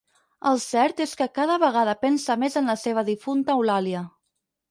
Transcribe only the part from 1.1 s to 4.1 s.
que cada vegada pensa més en la seva difunta Eulàlia.